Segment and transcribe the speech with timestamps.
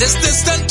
[0.00, 0.69] Yo no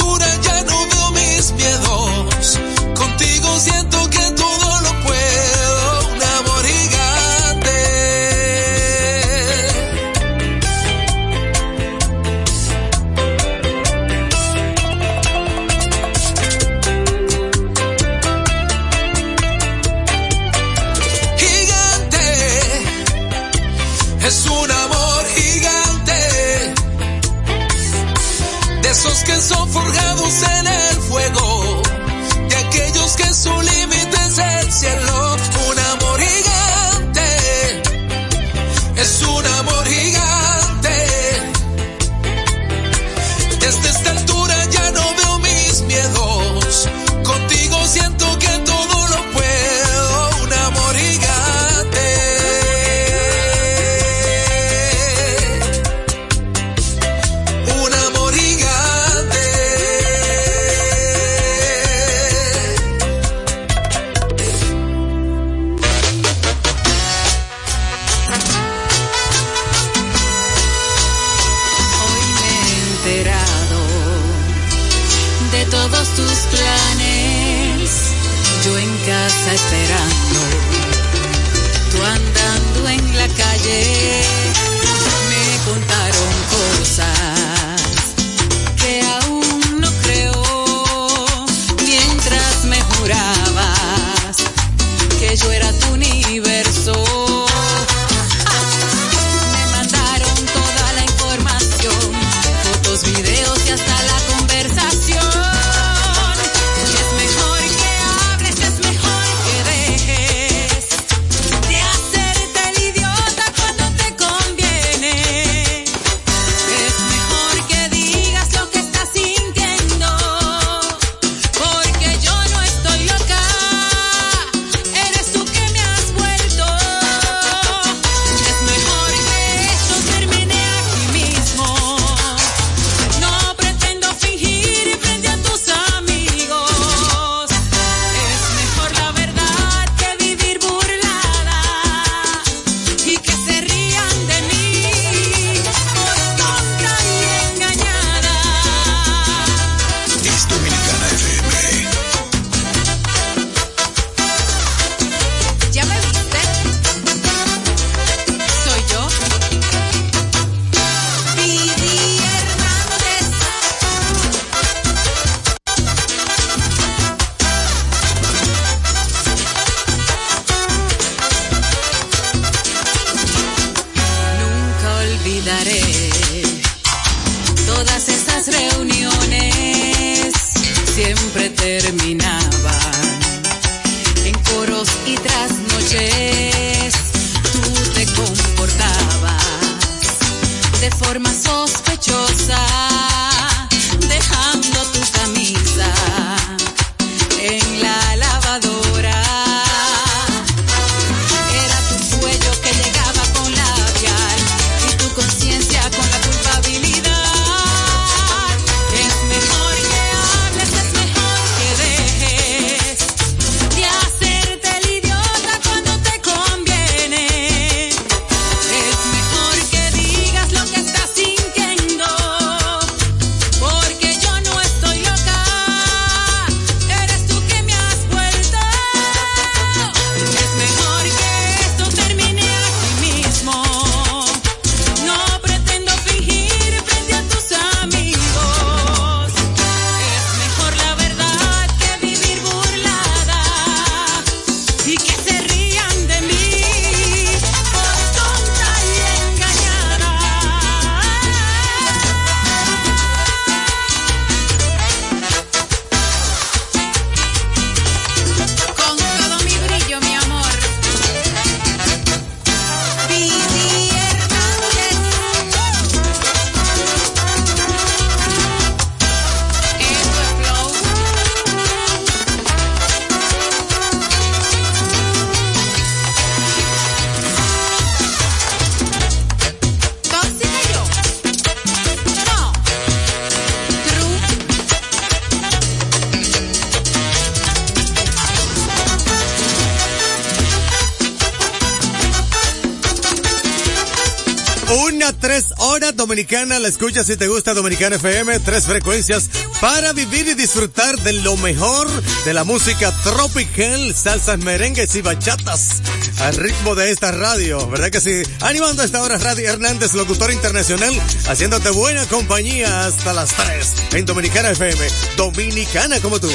[296.30, 301.14] Dominicana, la escucha si te gusta Dominicana FM, tres frecuencias para vivir y disfrutar de
[301.14, 301.88] lo mejor
[302.24, 305.82] de la música tropical, salsas, merengues y bachatas
[306.20, 308.22] al ritmo de esta radio, ¿verdad que sí?
[308.42, 310.94] Animando a esta hora Radio Hernández, locutor internacional,
[311.28, 314.88] haciéndote buena compañía hasta las tres en Dominicana FM,
[315.18, 316.30] Dominicana como tú.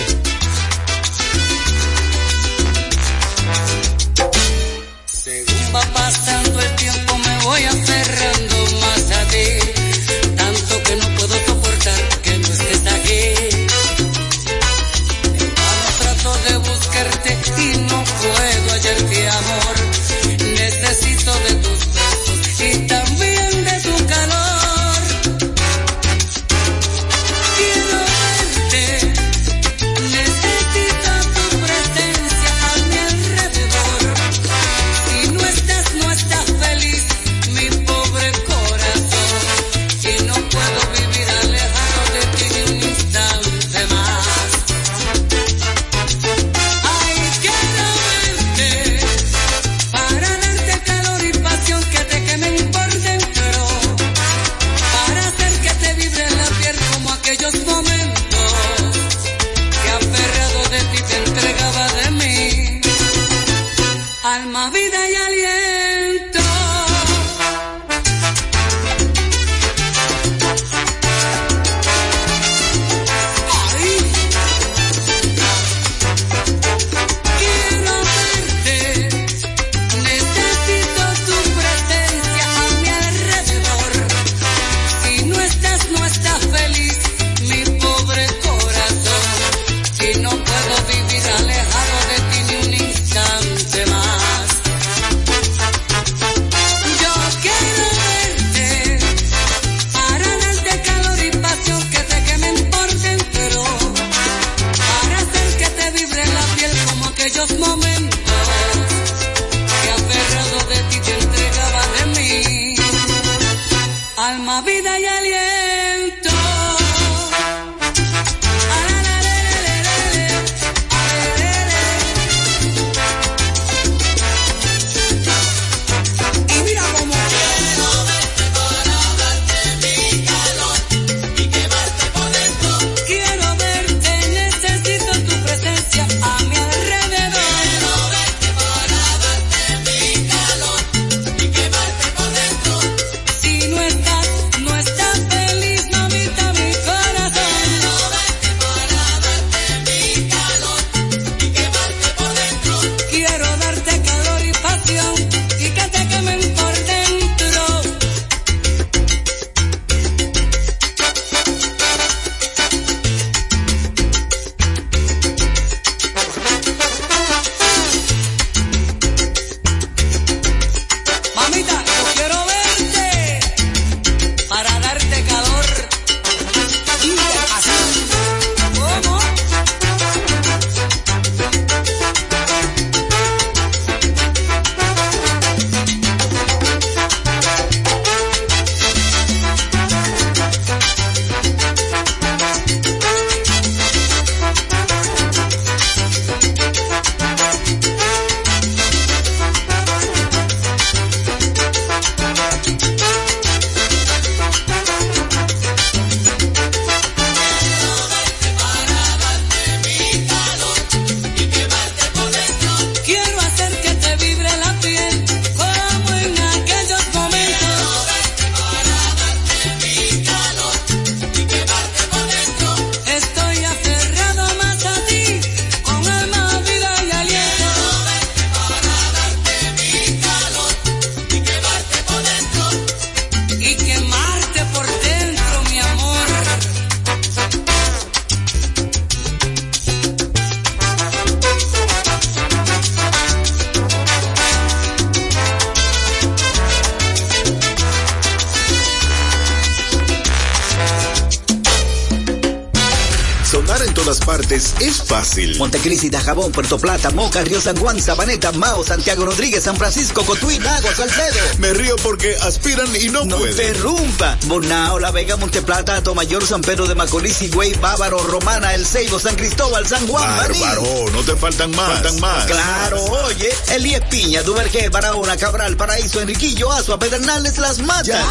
[255.85, 260.59] Montecristi, Jabón, Puerto Plata, Moca, Río San Juan, Sabaneta, Mao, Santiago Rodríguez, San Francisco, Cotuí,
[260.59, 261.37] Lago, Salcedo.
[261.59, 263.53] Me río porque aspiran y no, no pueden.
[263.53, 264.39] interrumpa.
[264.47, 269.37] Bonao, La Vega, Monteplata, Tomayor, San Pedro de Macorís, Higüey, Bávaro, Romana, El Ceibo, San
[269.37, 272.01] Cristóbal, San Juan, Bárbaro, no te faltan más.
[272.01, 272.47] Faltan más.
[272.47, 278.07] Claro, oye, Elías Piña, Duvergé, Barahona, Cabral, Paraíso, Enriquillo, Azua, Pedernales, Las Matas.
[278.07, 278.25] Ya,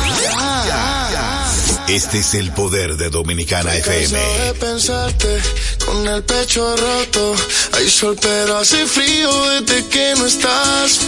[0.66, 4.18] ya, ya, este es el poder de Dominicana FM.
[4.18, 5.40] de pensarte
[5.94, 7.36] con el pecho roto.
[7.74, 11.00] Hay sol pero hace frío desde que no estás.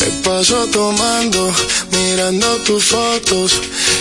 [0.00, 1.52] Me paso tomando,
[1.90, 3.52] mirando tus fotos,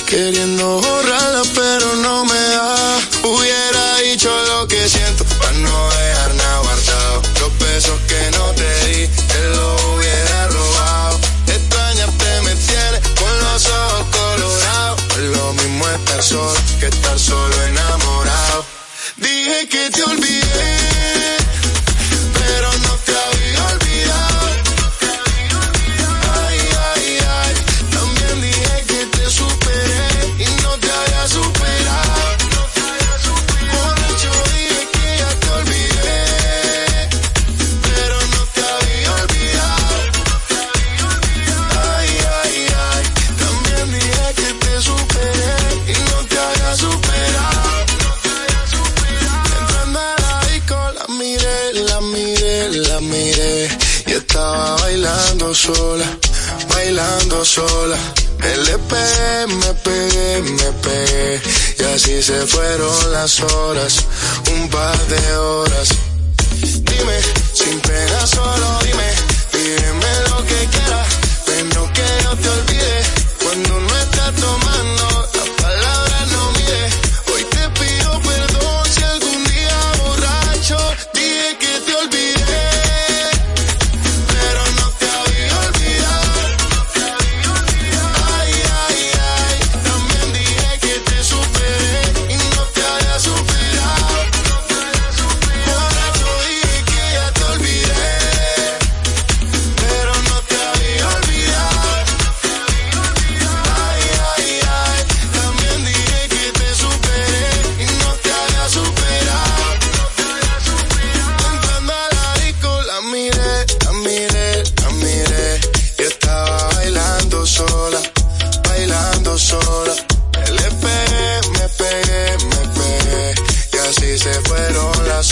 [0.07, 2.99] queriendo borrarlas pero no me da.
[3.23, 7.21] Hubiera dicho lo que siento para no dejar nada guardado.
[7.41, 11.19] Los besos que no te di, te lo hubiera robado.
[11.47, 15.01] Extrañarte me tiene con los ojos colorados.
[15.35, 18.00] Lo mismo estar solo que estar solo enamorado.
[19.69, 20.40] Que te olvidé,
[57.45, 57.97] sola.
[58.39, 61.41] Le pegué, me pegué, me pegué.
[61.79, 64.05] Y así se fueron las horas,
[64.51, 65.89] un par de horas.
[66.61, 67.19] Dime,
[67.53, 69.09] sin pena solo dime,
[69.51, 70.30] pídeme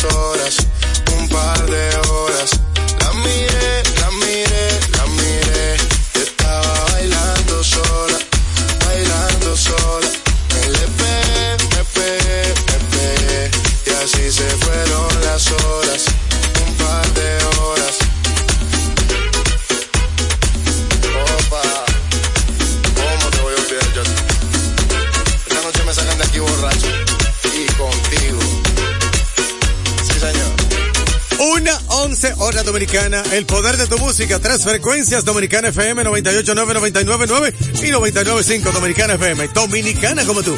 [0.02, 0.39] fueron
[32.92, 37.54] el poder de tu música, tres frecuencias, Dominicana FM 98.9, 99.9
[37.84, 40.58] y 99.5 Dominicana FM, dominicana como tú.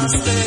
[0.00, 0.39] Nunca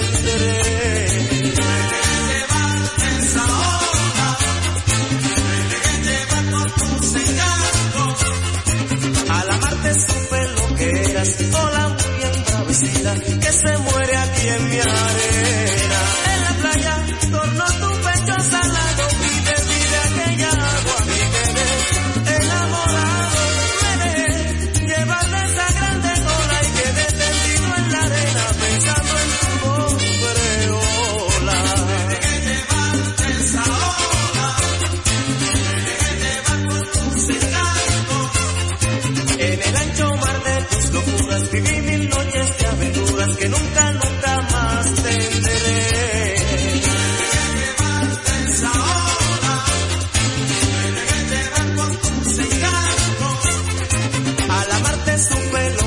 [55.51, 55.82] ไม่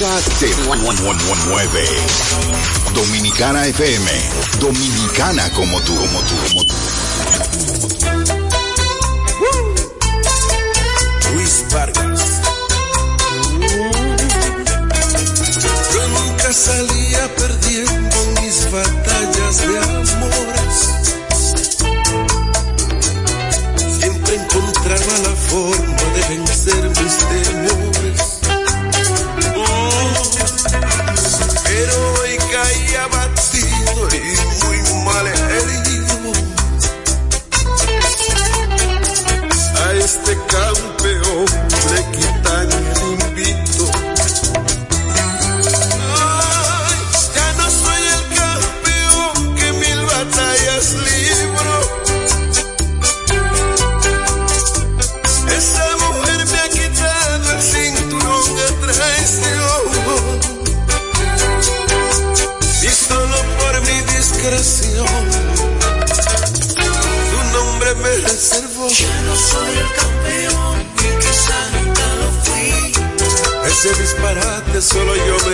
[0.00, 0.48] podcast de
[1.46, 1.84] 9
[2.94, 4.10] Dominicana FM.
[4.58, 6.89] Dominicana como tú, como tú, como tú.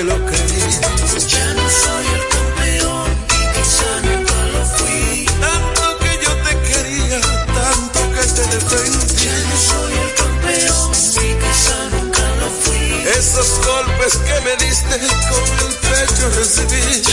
[0.04, 0.16] lo.
[0.16, 5.26] Ya no soy el campeón y quizá nunca lo fui.
[5.40, 9.24] Tanto que yo te quería, tanto que te defendí.
[9.24, 12.86] Ya no soy el campeón y quizá nunca lo fui.
[13.18, 14.96] Esos golpes que me diste
[15.30, 17.05] con el pecho recibí.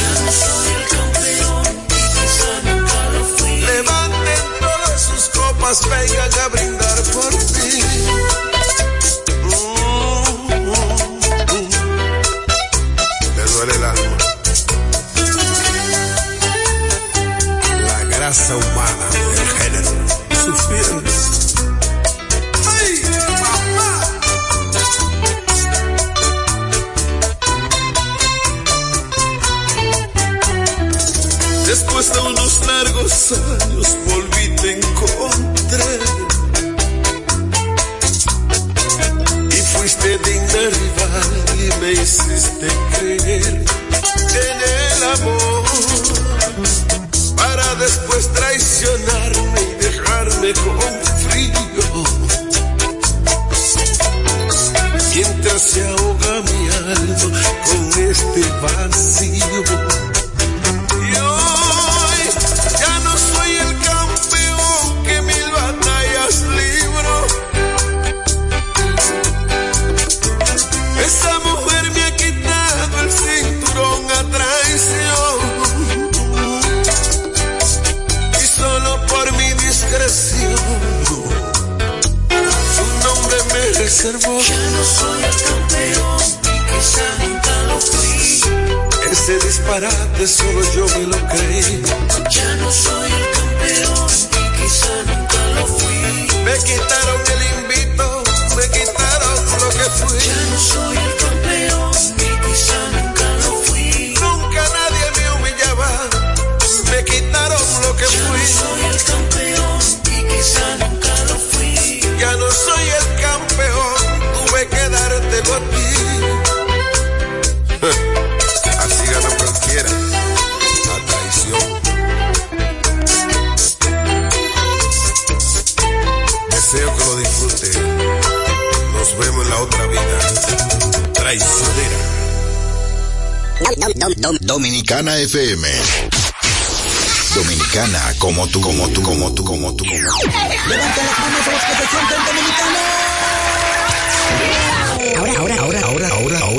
[20.43, 20.92] some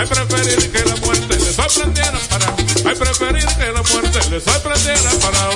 [0.00, 2.46] Hay preferir que la muerte le sorprendiera para.
[2.88, 5.50] Hay preferir que la muerte le sorprendiera para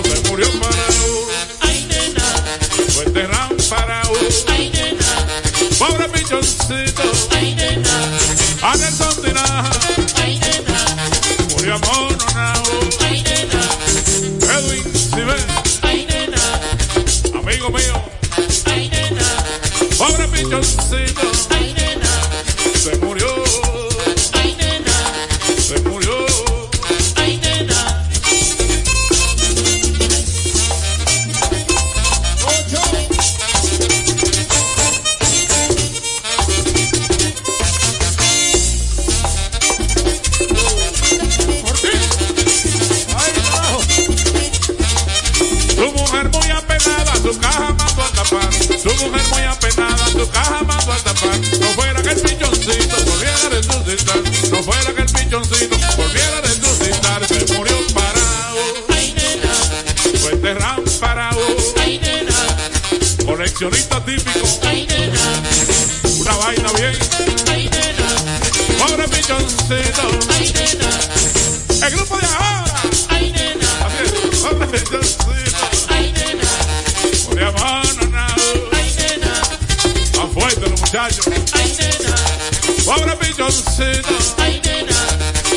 [82.95, 84.09] Pobre pichoncito.
[84.39, 84.95] Ay, nena.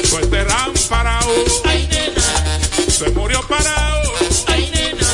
[0.09, 1.29] Fue este terran parado.
[1.65, 2.23] Ay, nena.
[2.89, 4.11] Se murió parado.
[4.47, 5.07] Ay, nena.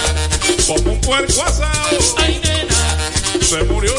[0.65, 1.97] Como un puerco asado.
[2.17, 3.41] Ay, nena.
[3.41, 3.93] Se murió.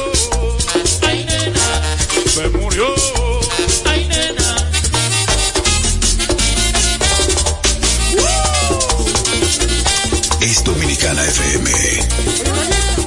[1.06, 1.82] Ay, nena.
[2.26, 2.94] Se murió.
[3.84, 4.56] Ay, nena.
[10.40, 13.03] Es Dominicana FM.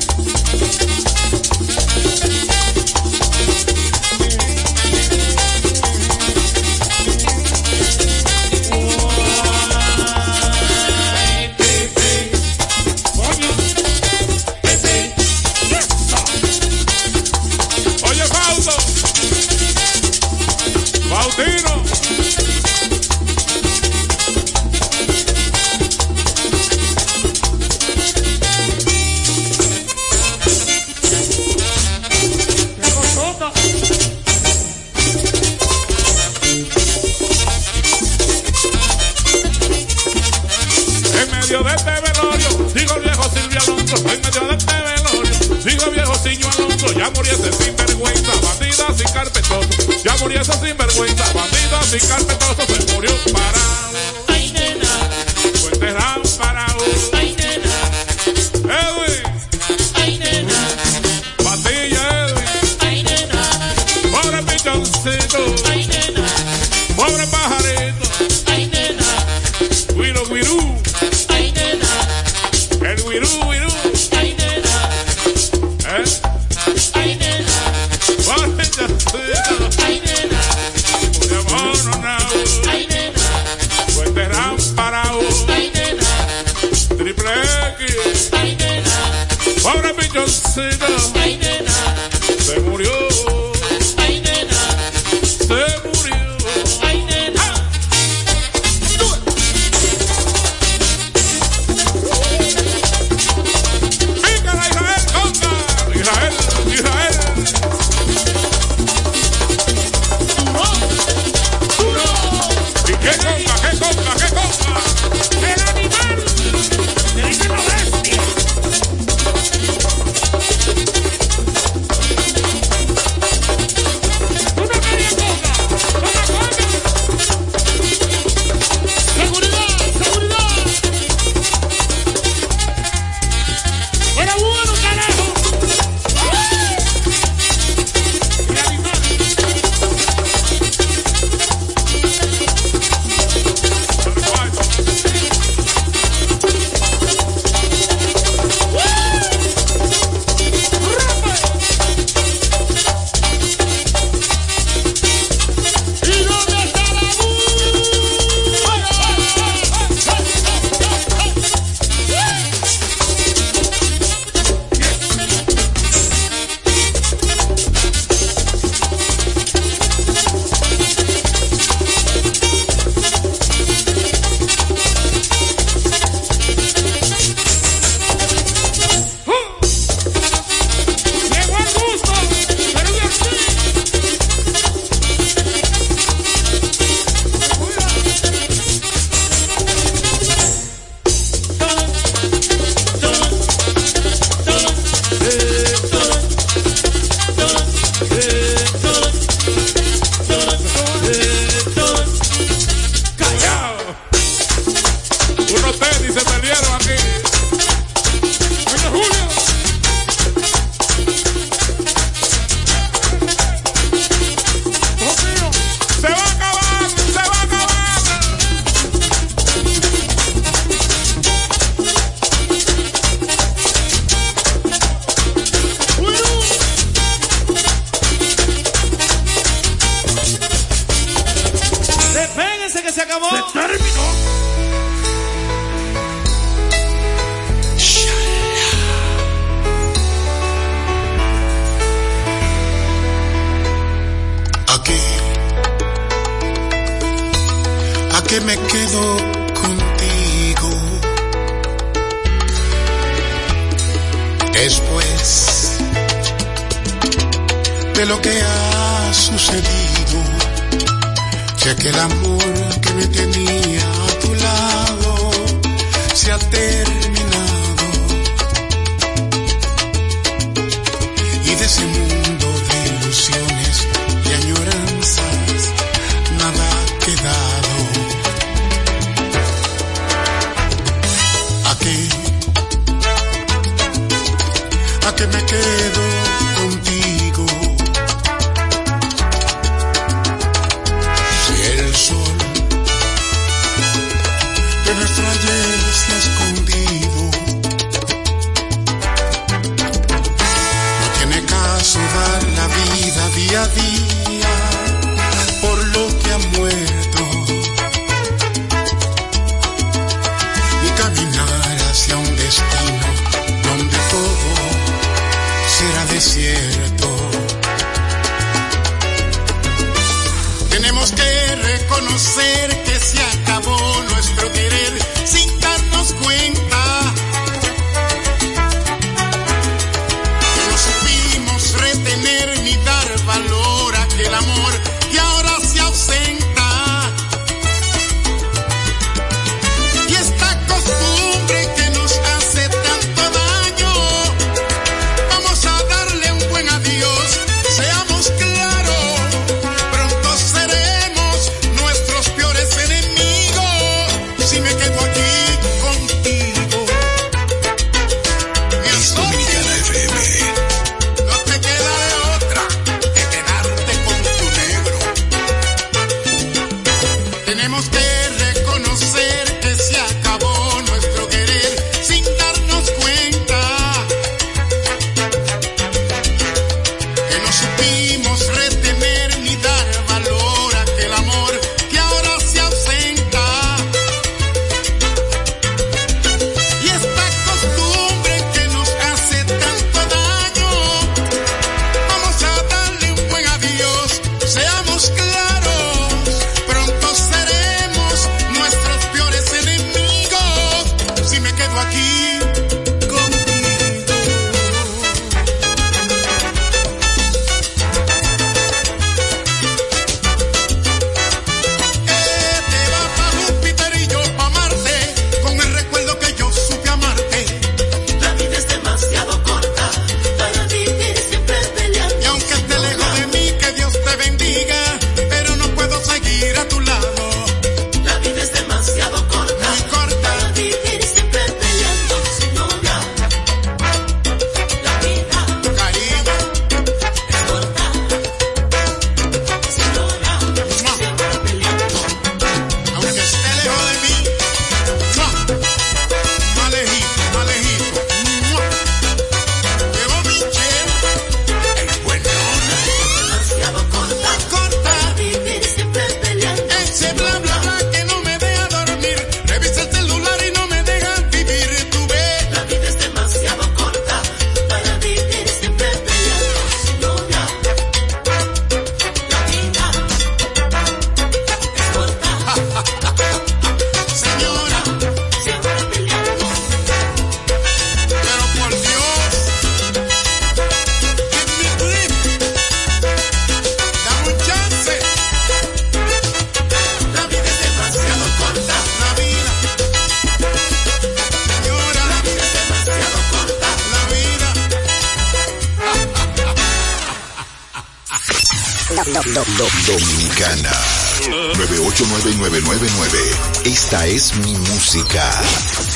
[501.98, 503.18] 89999.
[503.66, 505.32] Esta es mi música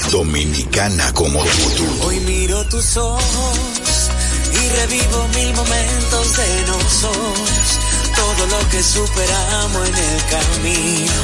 [0.09, 2.07] dominicana como tú.
[2.07, 3.59] Hoy miro tus ojos
[4.51, 7.79] y revivo mil momentos de nosotros.
[8.15, 11.21] Todo lo que superamos en el camino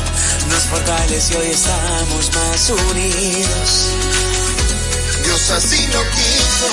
[0.51, 3.85] nos fortaleció y hoy estamos más unidos.
[5.23, 6.67] Dios así lo quiso.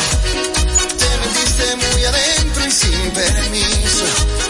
[0.99, 4.05] Te metiste muy adentro y sin permiso.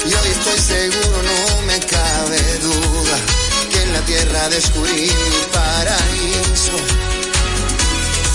[0.06, 3.43] Y hoy estoy seguro, no me cabe duda
[4.06, 6.76] tierra descubrí mi paraíso.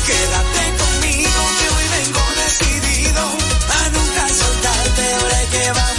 [0.08, 5.99] Quédate conmigo que hoy vengo decidido a nunca soltarte ahora que vamos.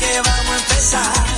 [0.00, 1.29] que vamos a empezar.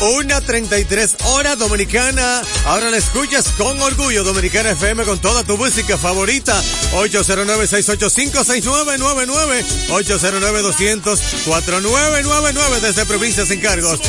[0.00, 2.40] 1.33 hora dominicana.
[2.64, 4.24] Ahora la escuchas con orgullo.
[4.24, 6.62] Dominicana FM con toda tu música favorita.
[6.92, 9.64] 809-685-6999.
[9.88, 14.00] 809-200-4999 desde provincias sin cargos.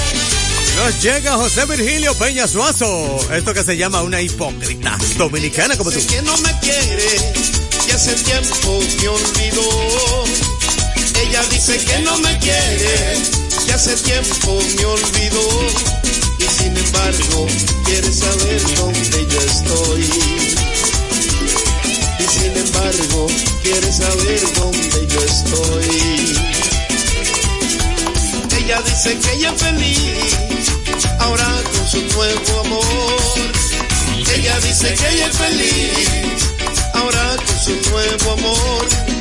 [0.78, 3.20] Nos llega José Virgilio Peña Suazo.
[3.34, 6.00] Esto que se llama una hipócrita dominicana como tú.
[6.00, 7.34] Es que no me quiere
[7.88, 10.24] y hace tiempo me olvidó.
[11.22, 15.47] Ella dice que no me quiere y hace tiempo me olvidó.
[16.39, 17.47] Y sin embargo
[17.86, 20.01] quiere saber dónde yo estoy.
[22.20, 23.28] Y sin embargo
[23.64, 26.51] quiere saber dónde yo estoy.
[28.57, 30.36] Ella dice que ella es feliz
[31.20, 33.41] ahora con su nuevo amor.
[34.36, 36.07] Ella dice que ella es feliz
[36.93, 39.20] ahora con su nuevo amor.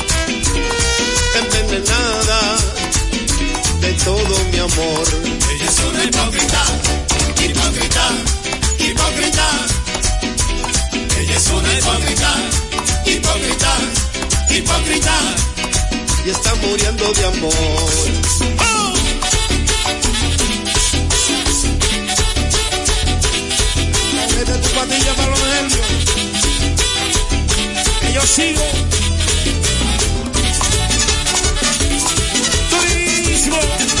[1.33, 2.57] Envenenada
[3.79, 5.07] de todo mi amor.
[5.51, 6.63] Ella es una hipócrita,
[7.43, 8.09] hipócrita,
[8.79, 9.47] hipócrita.
[11.19, 12.35] Ella es una hipócrita,
[13.05, 13.77] hipócrita,
[14.49, 15.15] hipócrita.
[16.25, 17.89] Y está muriendo de amor.
[24.35, 25.87] Mete tu patilla para los nervios.
[28.01, 29.00] Que yo sigo.
[33.51, 34.00] yeah.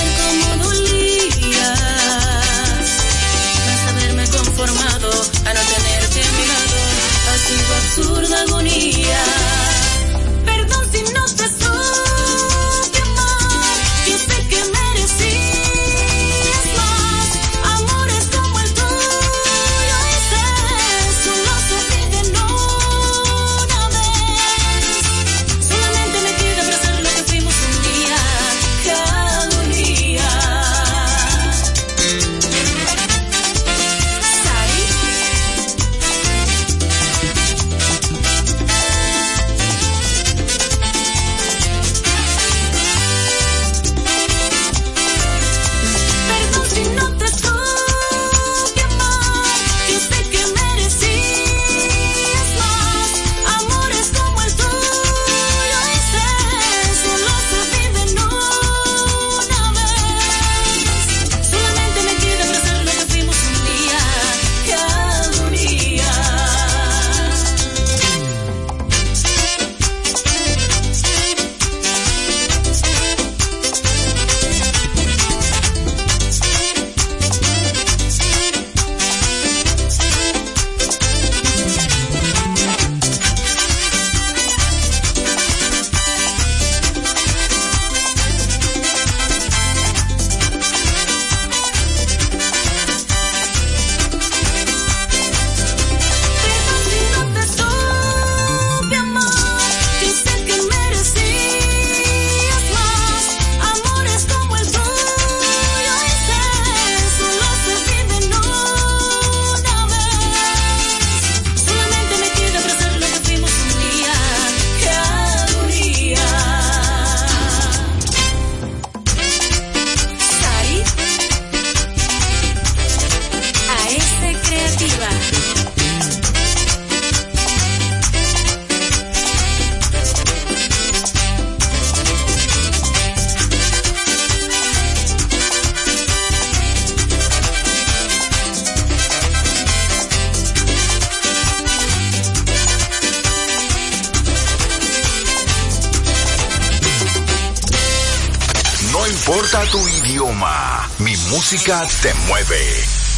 [151.51, 152.55] música te mueve.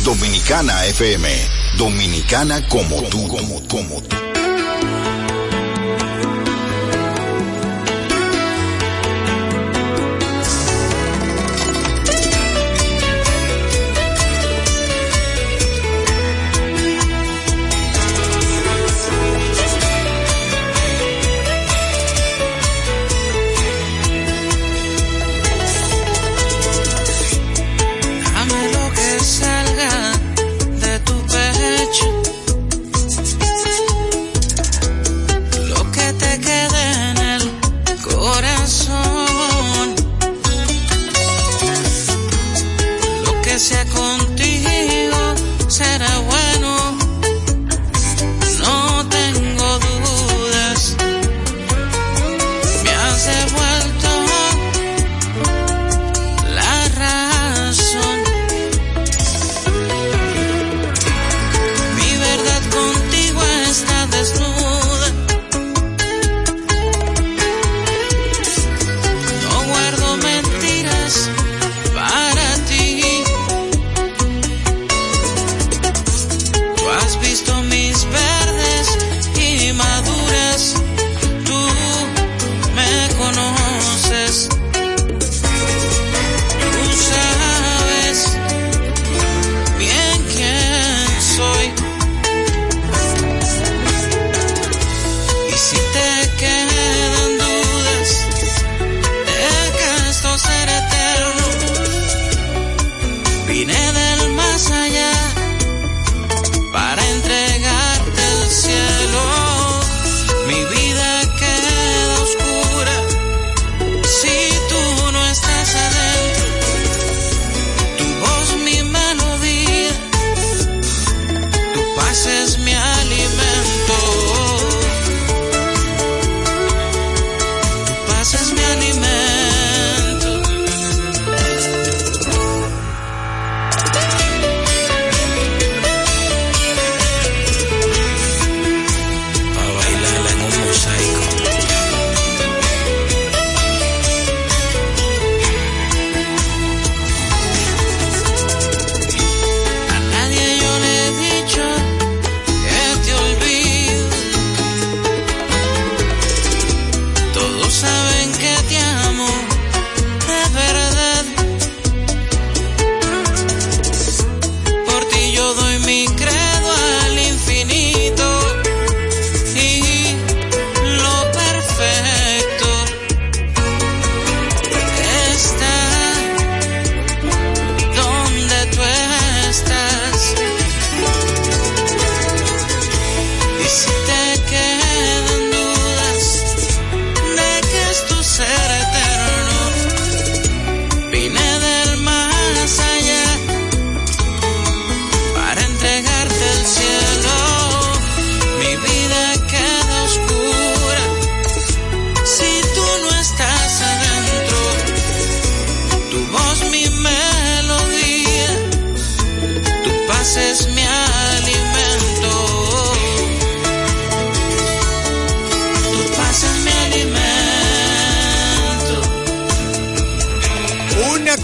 [0.04, 1.30] Dominicana FM.
[1.78, 4.23] Dominicana como, tú, como, como tú.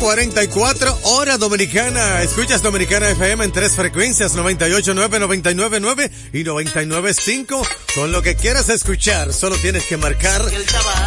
[0.09, 2.23] 44 hora dominicana.
[2.23, 7.67] Escuchas Dominicana FM en tres frecuencias, 98.9, 99.9 y 99.5.
[7.93, 10.43] Con lo que quieras escuchar, solo tienes que marcar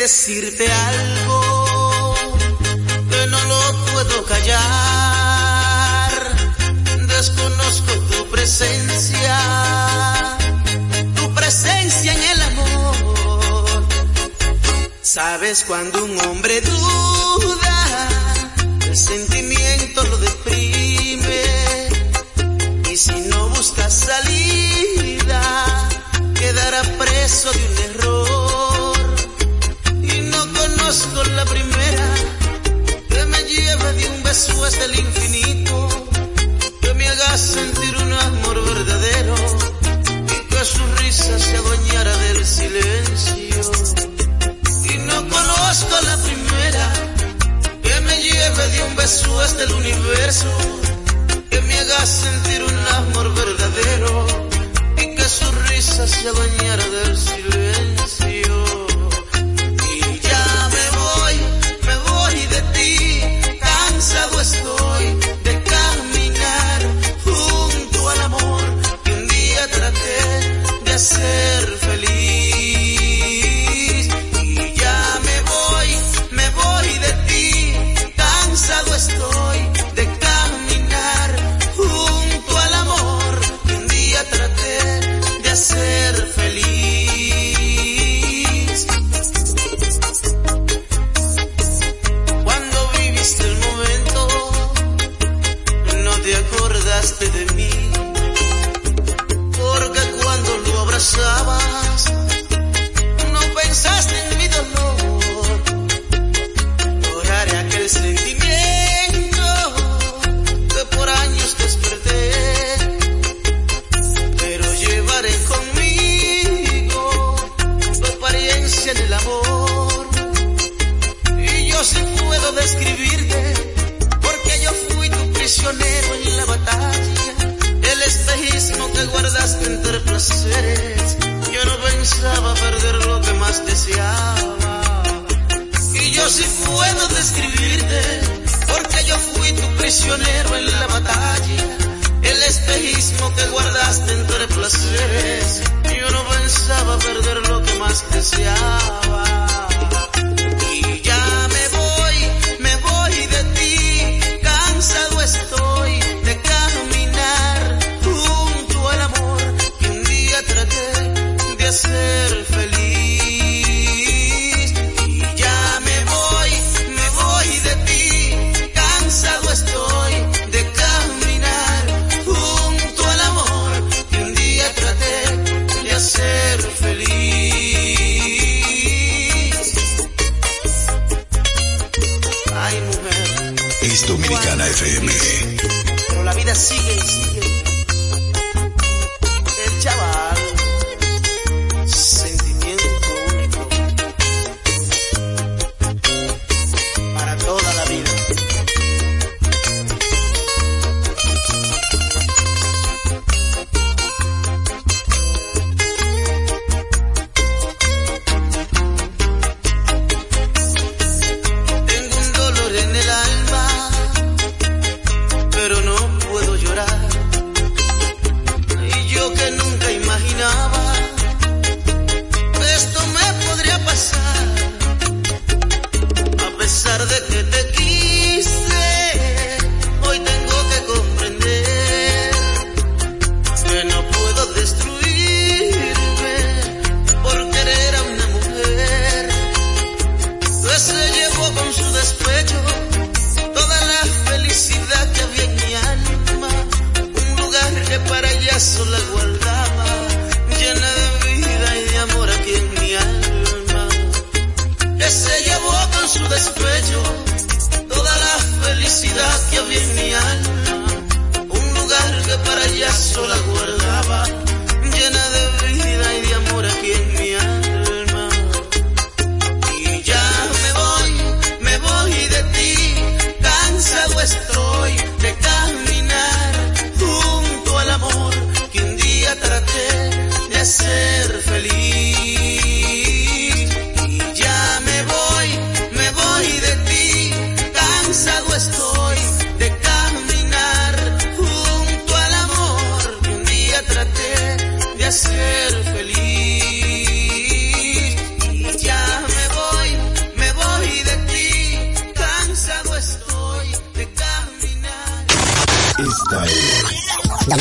[0.09, 2.15] Decirte algo
[3.11, 3.61] que no lo
[3.93, 6.11] puedo callar.
[7.15, 9.39] Desconozco tu presencia,
[11.15, 13.87] tu presencia en el amor.
[15.03, 18.09] Sabes cuando un hombre duda,
[18.87, 21.43] el sentimiento lo deprime.
[22.91, 25.43] Y si no busca salida,
[26.35, 28.68] quedará preso de un error.
[30.89, 32.15] No conozco la primera
[33.11, 35.89] que me lleve de un beso hasta el infinito,
[36.81, 39.35] que me haga sentir un amor verdadero
[40.25, 43.71] y que su risa se adueñara del silencio.
[44.91, 46.93] Y no conozco la primera
[47.83, 50.51] que me lleve de un beso hasta el universo,
[51.51, 54.27] que me haga sentir un amor verdadero
[54.97, 56.98] y que su risa se adueñara del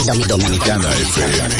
[0.05, 1.55] Dominicana FM.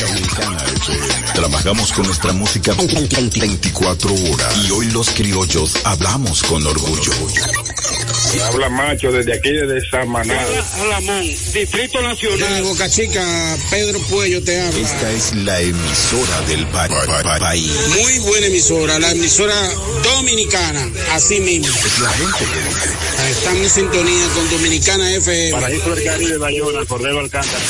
[1.34, 4.58] Trabajamos con nuestra música 24 horas.
[4.66, 7.12] Y hoy los criollos hablamos con orgullo.
[8.46, 10.38] Habla macho desde aquí, desde Samaná.
[10.82, 11.24] Alamón,
[11.54, 12.56] Distrito Nacional.
[12.56, 14.80] De Boca Chica, Pedro Puello te habla.
[14.80, 17.72] Esta es la emisora del pa- pa- pa- país.
[17.90, 19.56] Muy buena emisora, la emisora
[20.04, 21.68] dominicana, así mismo.
[21.68, 22.90] Es la gente que dice.
[23.32, 25.52] Estamos en sintonía con Dominicana FM.
[25.52, 27.64] Paraíso del Caribe, Bayona, Cordero Alcántara.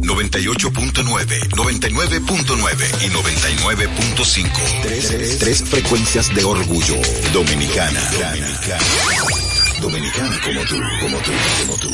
[0.00, 4.82] 98.9, 99.9 y 99.5.
[4.82, 6.96] Tres, tres frecuencias de orgullo.
[7.32, 8.00] Dominicana.
[8.12, 9.47] Dominicana.
[9.80, 11.88] Dominicana como tú, como tú, como tú.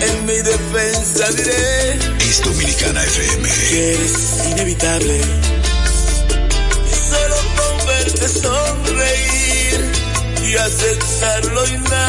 [0.00, 3.48] En mi defensa diré Es Dominicana FM.
[3.48, 5.20] que eres inevitable.
[7.10, 9.43] Solo con verte sonreír
[10.54, 12.00] y aceptar inaceptable.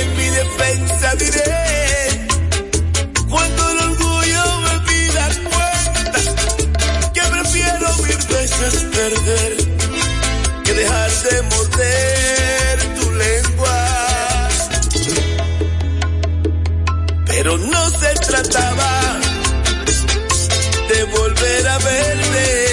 [0.00, 2.28] En mi defensa diré
[3.30, 6.20] cuando el orgullo me pida cuenta
[7.14, 9.52] que prefiero mil veces perder
[10.64, 13.78] que dejar de morder tu lengua.
[17.26, 18.92] Pero no se trataba
[20.88, 22.67] de volver a verte,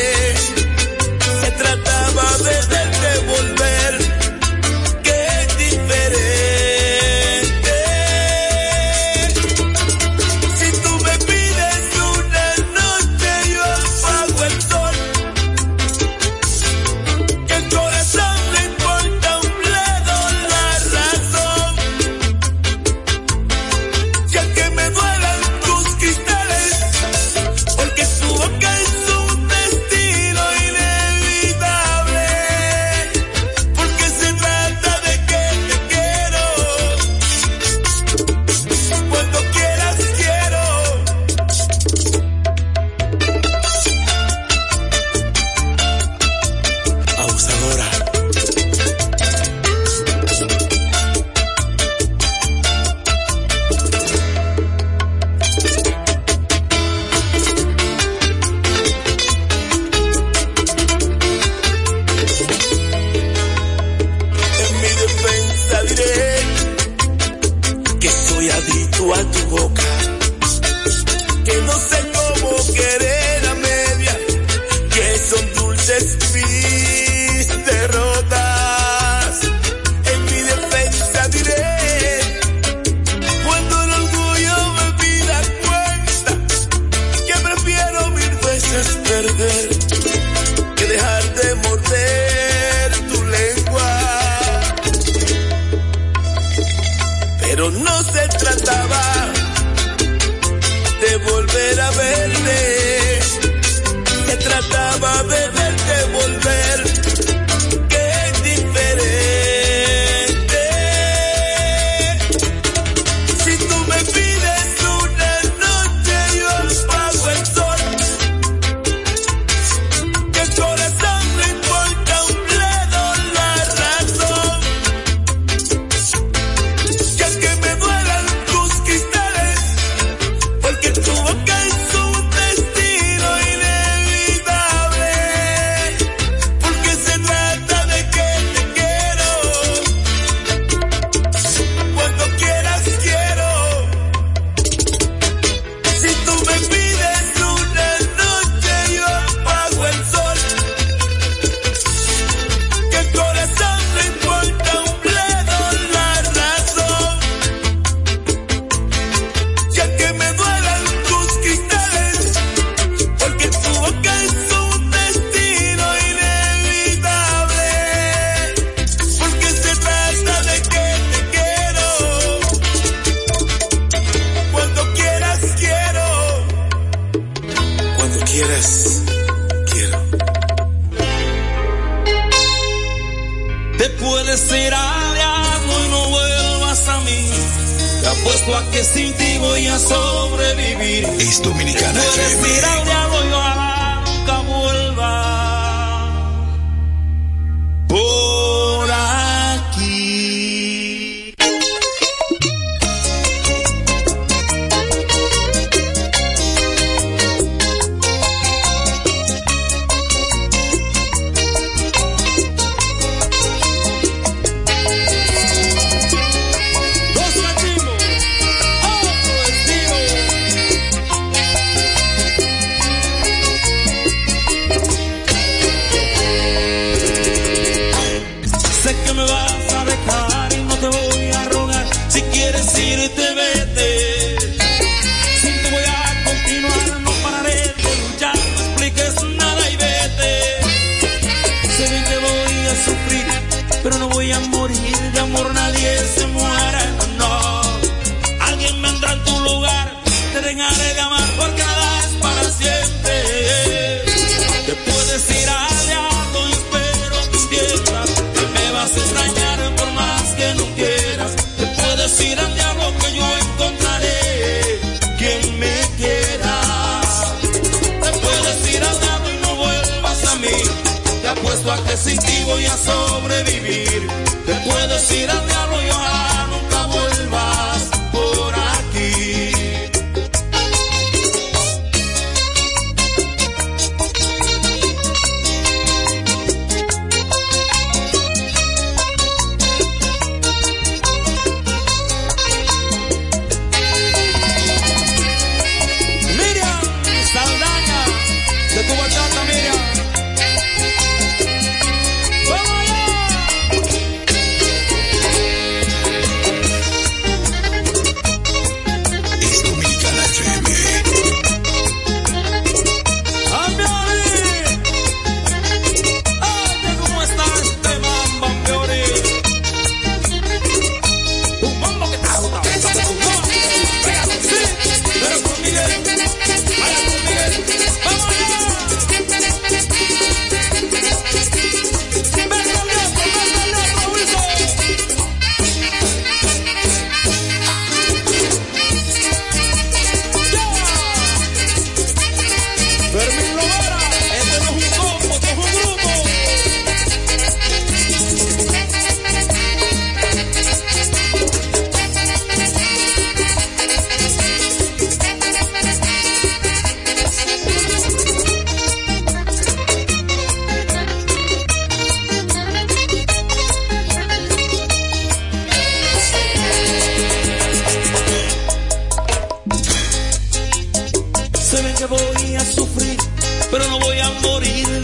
[271.97, 274.07] sin ti voy a sobrevivir.
[274.45, 276.04] Te puedes ir al diablo, yo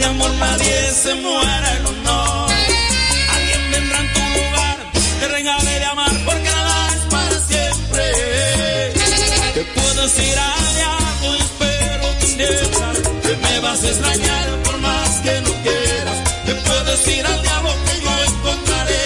[0.02, 2.48] de amor, nadie se muere, no, no.
[3.36, 4.78] Alguien vendrá en tu lugar,
[5.20, 8.04] te regale de amar, porque nada es para siempre.
[9.56, 15.10] Te puedes ir al diablo, y espero entiendas que me vas a extrañar por más
[15.26, 16.18] que no quieras.
[16.48, 19.06] Te puedes ir al diablo, que yo encontraré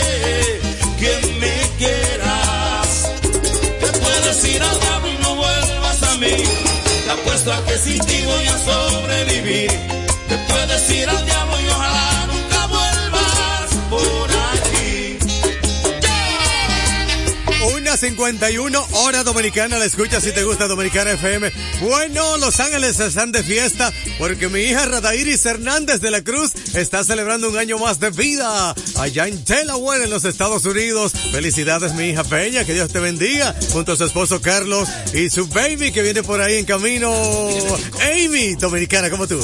[0.99, 2.87] quien me quieras.
[3.81, 6.35] Te puedes ir al diablo y no vuelvas a mí.
[7.05, 9.44] Te apuesto a que sin ti voy a sobrevivir.
[17.97, 21.51] 51 hora dominicana, la escucha si te gusta Dominicana FM.
[21.81, 27.05] Bueno, Los Ángeles están de fiesta porque mi hija Radairis Hernández de la Cruz está
[27.05, 31.13] celebrando un año más de vida allá en Delaware, en los Estados Unidos.
[31.31, 35.47] Felicidades, mi hija Peña, que Dios te bendiga, junto a su esposo Carlos y su
[35.47, 37.13] baby que viene por ahí en camino.
[38.01, 39.39] Amy, dominicana como tú.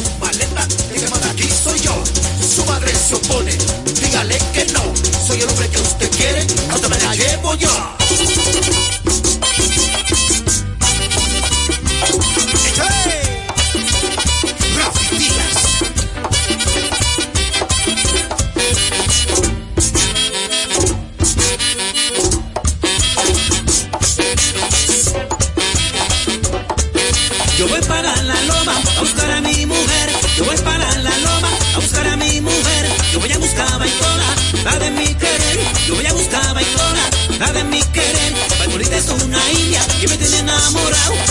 [2.62, 3.58] Su madre se opone,
[4.00, 4.94] dígale que no.
[5.26, 8.01] Soy el hombre que usted quiere, hasta me la llevo yo.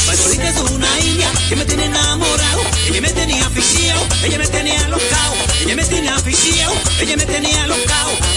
[0.07, 2.61] Baitolita es una india que me tiene enamorado.
[2.89, 5.35] Ella me tenía aficionado, ella me tenía locao.
[5.63, 8.30] Ella me tenía aficionado, ella me tenía locao.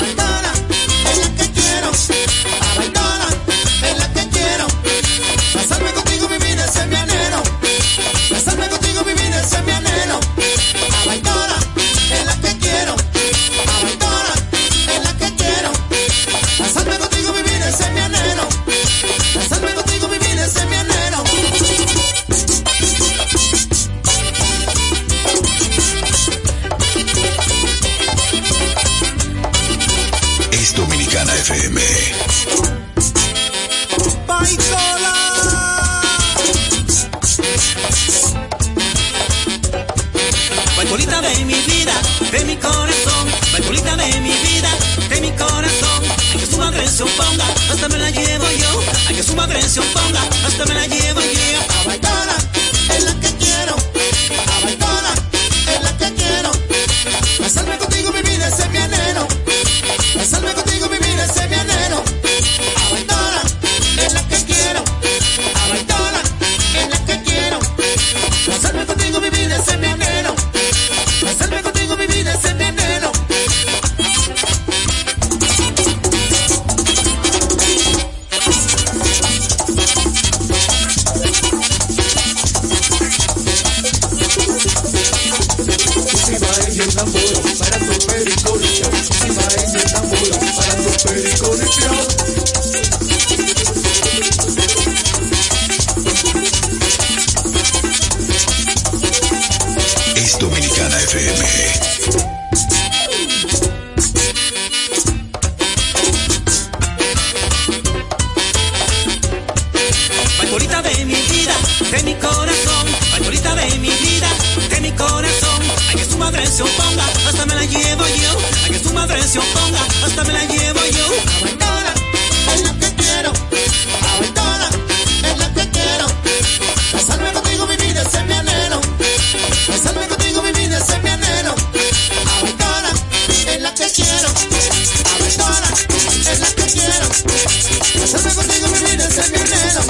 [137.14, 139.82] Casarme contigo, mi vida, es mi anhelo.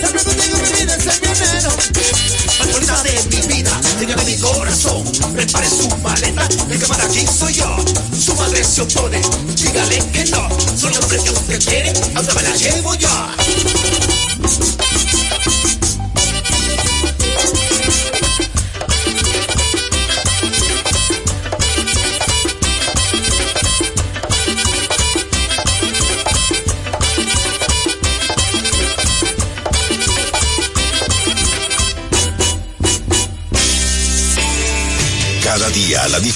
[0.00, 1.70] Casarme contigo, mi vida, es mi anhelo.
[2.58, 5.04] Baitolita de mi vida, de mi corazón.
[5.34, 7.76] Prepare su maleta, el que manda aquí soy yo.
[8.18, 9.20] Su madre se opone,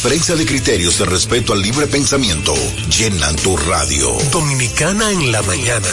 [0.08, 2.54] diferencia de criterios de respeto al libre pensamiento
[2.88, 4.16] llenan tu radio.
[4.30, 5.86] Dominicana en la mañana.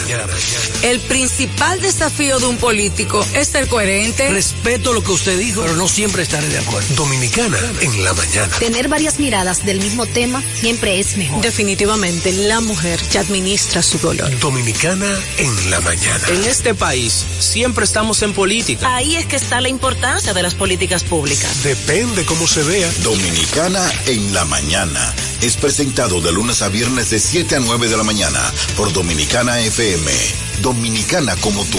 [0.82, 4.28] El principal desafío de un político es ser coherente.
[4.30, 6.94] Respeto lo que usted dijo, pero no siempre estaré de acuerdo.
[6.94, 8.58] Dominicana en la mañana.
[8.58, 11.42] Tener varias miradas del mismo tema siempre es mejor.
[11.42, 14.38] Definitivamente, la mujer que administra su dolor.
[14.38, 15.06] Dominicana
[15.38, 16.28] en la mañana.
[16.28, 18.94] En este país siempre estamos en política.
[18.94, 21.64] Ahí es que está la importancia de las políticas públicas.
[21.64, 22.90] Depende cómo se vea.
[23.02, 25.14] Dominicana en la mañana.
[25.40, 28.40] Es presentado de lunes a viernes de 7 a 9 de la mañana
[28.76, 30.45] por Dominicana FM.
[30.62, 31.78] Dominicana como tú.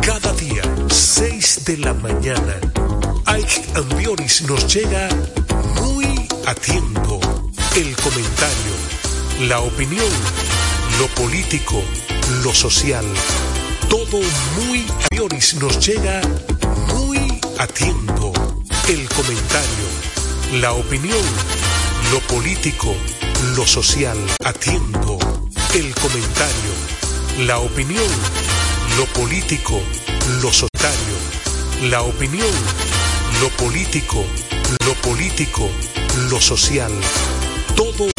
[0.00, 2.56] Cada día, 6 de la mañana,
[3.26, 5.08] Ike Ambioris nos llega
[5.80, 7.20] muy a tiempo.
[7.76, 8.74] El comentario,
[9.48, 10.12] la opinión,
[10.98, 11.82] lo político,
[12.42, 13.04] lo social.
[13.88, 14.20] Todo
[14.56, 16.20] muy Ambioris nos llega
[16.94, 18.32] muy a tiempo.
[18.88, 19.86] El comentario,
[20.60, 21.24] la opinión,
[22.12, 22.94] lo político,
[23.56, 25.18] lo social a tiempo.
[25.74, 26.72] El comentario,
[27.46, 28.08] la opinión,
[28.96, 29.80] lo político,
[30.42, 31.16] lo societario,
[31.90, 32.52] la opinión,
[33.40, 34.24] lo político,
[34.84, 35.68] lo político,
[36.30, 36.92] lo social.
[37.76, 38.10] Todo